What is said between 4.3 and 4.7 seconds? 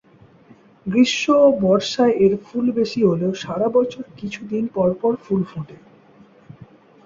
দিন